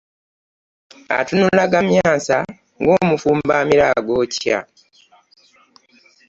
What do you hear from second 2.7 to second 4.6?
ng'omufumbo amira ag'okya.